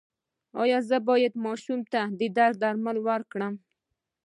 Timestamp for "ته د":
1.91-2.21